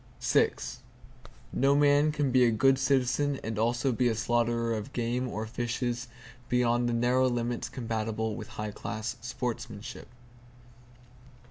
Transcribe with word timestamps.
No 1.53 1.75
man 1.75 2.11
can 2.11 2.31
be 2.31 2.43
a 2.43 2.49
good 2.51 2.79
citizen 2.79 3.39
and 3.43 3.59
also 3.59 3.91
be 3.91 4.07
a 4.07 4.15
slaughterer 4.15 4.73
of 4.73 4.93
game 4.93 5.27
or 5.27 5.45
fishes 5.45 6.07
beyond 6.49 6.89
the 6.89 6.93
narrow 6.93 7.27
limits 7.29 7.69
compatible 7.69 8.35
with 8.35 8.47
high 8.57 8.71
class 8.71 9.17
sportsmanship. 9.21 10.07